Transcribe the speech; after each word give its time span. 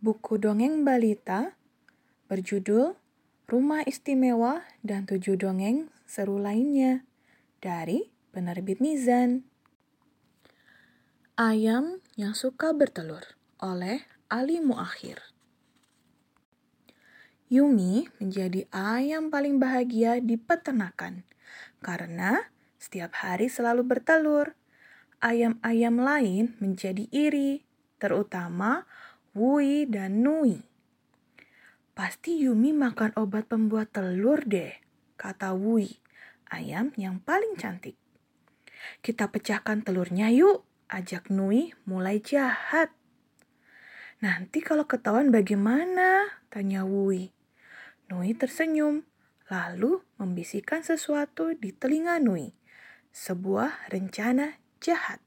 buku 0.00 0.40
dongeng 0.40 0.80
balita 0.80 1.52
berjudul 2.32 2.96
Rumah 3.44 3.84
Istimewa 3.84 4.64
dan 4.80 5.04
Tujuh 5.04 5.36
Dongeng 5.36 5.92
Seru 6.08 6.40
Lainnya 6.40 7.04
dari 7.60 8.08
penerbit 8.32 8.80
Mizan. 8.80 9.44
Ayam 11.36 12.00
yang 12.16 12.32
suka 12.32 12.72
bertelur 12.72 13.20
oleh 13.60 14.00
Ali 14.32 14.64
Muakhir. 14.64 15.20
Yumi 17.52 18.08
menjadi 18.16 18.64
ayam 18.72 19.28
paling 19.28 19.60
bahagia 19.60 20.16
di 20.24 20.40
peternakan 20.40 21.28
karena 21.84 22.48
setiap 22.80 23.12
hari 23.20 23.52
selalu 23.52 23.84
bertelur. 23.84 24.56
Ayam-ayam 25.20 26.00
lain 26.00 26.56
menjadi 26.64 27.04
iri, 27.12 27.60
terutama 28.00 28.88
Wui 29.30 29.86
dan 29.86 30.26
Nui. 30.26 30.58
Pasti 31.94 32.42
Yumi 32.42 32.74
makan 32.74 33.14
obat 33.14 33.46
pembuat 33.46 33.94
telur 33.94 34.42
deh, 34.42 34.74
kata 35.14 35.54
Wui, 35.54 36.02
ayam 36.50 36.90
yang 36.98 37.22
paling 37.22 37.54
cantik. 37.54 37.94
Kita 38.98 39.30
pecahkan 39.30 39.86
telurnya 39.86 40.34
yuk, 40.34 40.66
ajak 40.90 41.30
Nui 41.30 41.70
mulai 41.86 42.18
jahat. 42.18 42.90
Nanti 44.18 44.58
kalau 44.66 44.90
ketahuan 44.90 45.30
bagaimana? 45.30 46.26
Tanya 46.50 46.82
Wui. 46.82 47.30
Nui 48.10 48.34
tersenyum, 48.34 49.06
lalu 49.46 50.02
membisikkan 50.18 50.82
sesuatu 50.82 51.54
di 51.54 51.70
telinga 51.70 52.18
Nui. 52.18 52.50
Sebuah 53.14 53.94
rencana 53.94 54.58
jahat. 54.82 55.22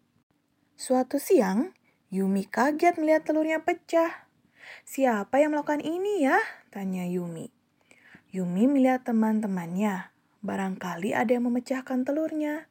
Suatu 0.76 1.24
siang, 1.24 1.72
Yumi 2.14 2.46
kaget 2.46 3.02
melihat 3.02 3.26
telurnya 3.26 3.66
pecah. 3.66 4.30
Siapa 4.86 5.42
yang 5.42 5.58
melakukan 5.58 5.82
ini 5.82 6.22
ya? 6.22 6.38
Tanya 6.70 7.10
Yumi. 7.10 7.50
Yumi 8.30 8.70
melihat 8.70 9.10
teman-temannya. 9.10 10.14
Barangkali 10.46 11.18
ada 11.18 11.34
yang 11.34 11.50
memecahkan 11.50 12.06
telurnya. 12.06 12.70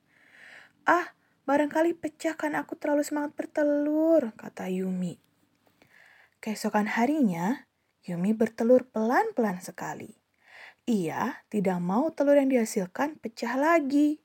Ah, 0.87 1.11
barangkali 1.51 1.99
pecahkan 1.99 2.55
aku 2.55 2.79
terlalu 2.79 3.03
semangat 3.03 3.35
bertelur, 3.35 4.31
kata 4.39 4.71
Yumi. 4.71 5.19
Keesokan 6.39 6.87
harinya, 6.95 7.67
Yumi 8.07 8.39
bertelur 8.39 8.87
pelan-pelan 8.95 9.59
sekali. 9.59 10.23
Ia 10.87 11.43
tidak 11.51 11.83
mau 11.83 12.15
telur 12.15 12.39
yang 12.39 12.47
dihasilkan 12.47 13.19
pecah 13.19 13.59
lagi. 13.59 14.23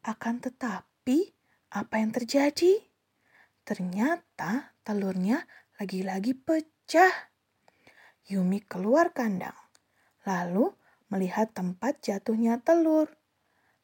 Akan 0.00 0.40
tetapi, 0.40 1.36
apa 1.76 2.00
yang 2.00 2.16
terjadi? 2.16 2.89
Ternyata 3.62 4.76
telurnya 4.82 5.44
lagi-lagi 5.80 6.36
pecah. 6.36 7.32
Yumi 8.30 8.62
keluar 8.62 9.10
kandang, 9.10 9.56
lalu 10.22 10.70
melihat 11.10 11.50
tempat 11.50 11.98
jatuhnya 11.98 12.62
telur. 12.62 13.10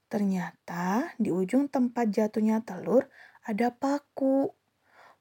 Ternyata 0.06 1.10
di 1.18 1.34
ujung 1.34 1.66
tempat 1.66 2.14
jatuhnya 2.14 2.62
telur 2.62 3.10
ada 3.42 3.74
paku. 3.74 4.54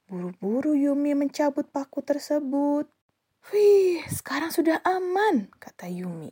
Buru-buru 0.06 0.78
Yumi 0.78 1.18
mencabut 1.18 1.66
paku 1.74 2.06
tersebut. 2.06 2.86
Wih, 3.50 4.02
sekarang 4.06 4.54
sudah 4.54 4.78
aman, 4.86 5.50
kata 5.58 5.90
Yumi. 5.90 6.30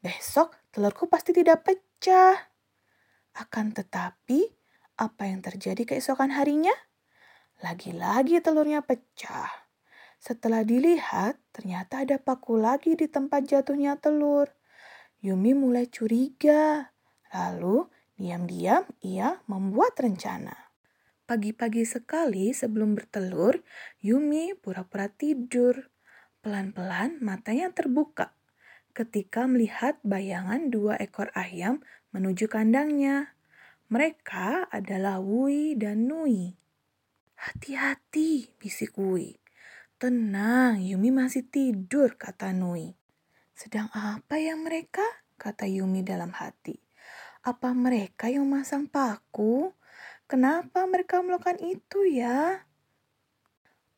Besok 0.00 0.52
telurku 0.72 1.08
pasti 1.08 1.32
tidak 1.32 1.64
pecah. 1.64 2.36
Akan 3.36 3.72
tetapi, 3.72 4.44
apa 5.00 5.28
yang 5.28 5.40
terjadi 5.44 5.84
keesokan 5.84 6.32
harinya? 6.32 6.72
Lagi-lagi 7.64 8.44
telurnya 8.44 8.84
pecah. 8.84 9.48
Setelah 10.20 10.60
dilihat, 10.60 11.40
ternyata 11.56 12.04
ada 12.04 12.20
paku 12.20 12.60
lagi 12.60 12.92
di 12.98 13.08
tempat 13.08 13.48
jatuhnya 13.48 13.96
telur. 13.96 14.52
Yumi 15.24 15.56
mulai 15.56 15.88
curiga. 15.88 16.92
Lalu, 17.32 17.88
diam-diam 18.20 18.84
ia 19.00 19.40
membuat 19.48 19.96
rencana. 19.96 20.52
Pagi-pagi 21.24 21.88
sekali 21.88 22.52
sebelum 22.52 22.92
bertelur, 22.92 23.64
Yumi 24.04 24.52
pura-pura 24.56 25.08
tidur. 25.08 25.88
Pelan-pelan 26.44 27.18
matanya 27.24 27.72
terbuka 27.72 28.36
ketika 28.96 29.44
melihat 29.44 30.00
bayangan 30.00 30.72
dua 30.72 30.96
ekor 30.96 31.28
ayam 31.36 31.84
menuju 32.16 32.48
kandangnya. 32.48 33.36
Mereka 33.92 34.72
adalah 34.72 35.20
Wui 35.20 35.76
dan 35.76 36.08
Nui. 36.08 36.65
Hati-hati, 37.36 38.48
bisik 38.56 38.96
Wui. 38.96 39.36
Tenang, 39.96 40.80
Yumi 40.80 41.12
masih 41.12 41.44
tidur, 41.44 42.16
kata 42.16 42.56
Nui. 42.56 42.96
Sedang 43.56 43.88
apa 43.92 44.40
ya 44.40 44.56
mereka? 44.56 45.04
Kata 45.36 45.68
Yumi 45.68 46.00
dalam 46.00 46.32
hati. 46.32 46.80
Apa 47.44 47.76
mereka 47.76 48.28
yang 48.28 48.48
masang 48.48 48.88
paku? 48.88 49.72
Kenapa 50.28 50.84
mereka 50.88 51.20
melakukan 51.24 51.60
itu 51.60 52.04
ya? 52.08 52.64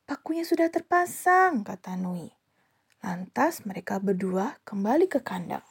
Pakunya 0.06 0.46
sudah 0.46 0.70
terpasang, 0.70 1.66
kata 1.66 1.98
Nui. 1.98 2.30
Lantas 3.02 3.62
mereka 3.62 4.02
berdua 4.02 4.58
kembali 4.66 5.06
ke 5.06 5.22
kandang. 5.22 5.66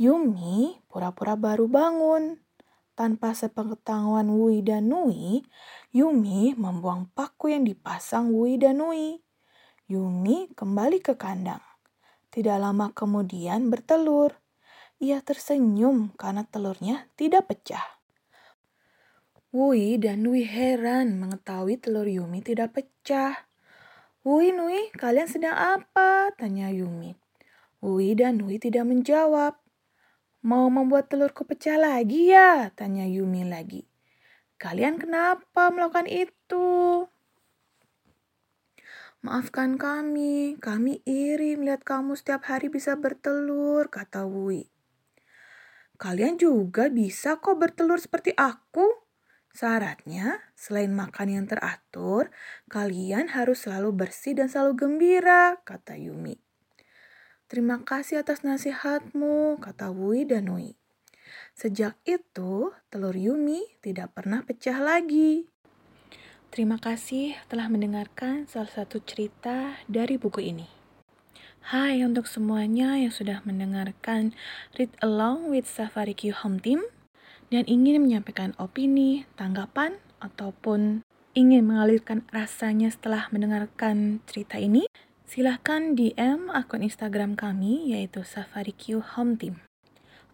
Yumi 0.00 0.80
pura-pura 0.88 1.36
baru 1.36 1.68
bangun. 1.68 2.40
Tanpa 3.00 3.32
sepengetahuan 3.32 4.28
Wui 4.28 4.60
dan 4.60 4.92
Nui, 4.92 5.40
Yumi 5.96 6.52
membuang 6.52 7.08
paku 7.16 7.48
yang 7.48 7.64
dipasang 7.64 8.28
Wui 8.28 8.60
dan 8.60 8.84
Nui. 8.84 9.16
Yumi 9.88 10.52
kembali 10.52 11.00
ke 11.00 11.16
kandang. 11.16 11.64
Tidak 12.28 12.60
lama 12.60 12.92
kemudian 12.92 13.72
bertelur. 13.72 14.36
Ia 15.00 15.24
tersenyum 15.24 16.12
karena 16.20 16.44
telurnya 16.44 17.08
tidak 17.16 17.48
pecah. 17.48 18.04
Wui 19.48 19.96
dan 19.96 20.20
Nui 20.20 20.44
heran 20.44 21.16
mengetahui 21.24 21.80
telur 21.80 22.04
Yumi 22.04 22.44
tidak 22.44 22.76
pecah. 22.76 23.48
Wui, 24.20 24.52
Nui, 24.52 24.92
kalian 24.92 25.24
sedang 25.24 25.56
apa? 25.56 26.28
Tanya 26.36 26.68
Yumi. 26.68 27.16
Wui 27.80 28.12
dan 28.12 28.44
Nui 28.44 28.60
tidak 28.60 28.84
menjawab. 28.84 29.56
Mau 30.40 30.72
membuat 30.72 31.12
telurku 31.12 31.44
pecah 31.44 31.76
lagi 31.76 32.32
ya? 32.32 32.72
Tanya 32.72 33.04
Yumi 33.04 33.44
lagi. 33.44 33.84
Kalian 34.56 34.96
kenapa 34.96 35.68
melakukan 35.68 36.08
itu? 36.08 37.04
Maafkan 39.20 39.76
kami, 39.76 40.56
kami 40.56 41.04
iri 41.04 41.60
melihat 41.60 41.84
kamu 41.84 42.16
setiap 42.16 42.48
hari 42.48 42.72
bisa 42.72 42.96
bertelur, 42.96 43.92
kata 43.92 44.24
Wui. 44.24 44.64
Kalian 46.00 46.40
juga 46.40 46.88
bisa 46.88 47.36
kok 47.36 47.60
bertelur 47.60 48.00
seperti 48.00 48.32
aku. 48.32 48.88
Syaratnya, 49.52 50.40
selain 50.56 50.96
makan 50.96 51.28
yang 51.36 51.44
teratur, 51.44 52.32
kalian 52.72 53.28
harus 53.36 53.68
selalu 53.68 53.92
bersih 53.92 54.32
dan 54.32 54.48
selalu 54.48 54.88
gembira, 54.88 55.60
kata 55.68 56.00
Yumi. 56.00 56.49
Terima 57.50 57.82
kasih 57.82 58.22
atas 58.22 58.46
nasihatmu, 58.46 59.58
kata 59.58 59.90
Wui 59.90 60.22
dan 60.22 60.46
Nui. 60.46 60.78
Sejak 61.50 61.98
itu, 62.06 62.70
telur 62.94 63.18
Yumi 63.18 63.66
tidak 63.82 64.14
pernah 64.14 64.46
pecah 64.46 64.78
lagi. 64.78 65.50
Terima 66.54 66.78
kasih 66.78 67.34
telah 67.50 67.66
mendengarkan 67.66 68.46
salah 68.46 68.70
satu 68.70 69.02
cerita 69.02 69.82
dari 69.90 70.14
buku 70.14 70.46
ini. 70.46 70.70
Hai 71.74 72.06
untuk 72.06 72.30
semuanya 72.30 72.94
yang 72.94 73.10
sudah 73.10 73.42
mendengarkan 73.42 74.30
Read 74.78 74.94
Along 75.02 75.50
with 75.50 75.66
Safari 75.66 76.14
Q 76.14 76.30
Home 76.46 76.62
Team 76.62 76.86
dan 77.50 77.66
ingin 77.66 77.98
menyampaikan 77.98 78.54
opini, 78.62 79.26
tanggapan, 79.34 79.98
ataupun 80.22 81.02
ingin 81.34 81.66
mengalirkan 81.66 82.22
rasanya 82.30 82.94
setelah 82.94 83.26
mendengarkan 83.34 84.22
cerita 84.30 84.54
ini, 84.54 84.86
silahkan 85.30 85.94
DM 85.94 86.50
akun 86.50 86.82
Instagram 86.82 87.38
kami 87.38 87.94
yaitu 87.94 88.26
Safari 88.26 88.74
Q 88.74 88.98
Home 89.14 89.38
Team. 89.38 89.62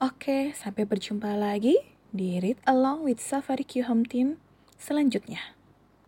Oke, 0.00 0.56
sampai 0.56 0.88
berjumpa 0.88 1.36
lagi 1.36 1.76
di 2.16 2.40
Read 2.40 2.56
Along 2.64 3.04
with 3.04 3.20
Safari 3.20 3.68
Q 3.68 3.84
Home 3.92 4.08
Team 4.08 4.40
selanjutnya. 4.80 5.55